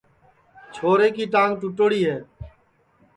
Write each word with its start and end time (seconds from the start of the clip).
ٻگتیئے 0.75 1.07
کی 1.15 1.25
ٹانگ 1.33 1.51
ٹُوٹوڑی 1.59 2.01
ہے 2.09 2.17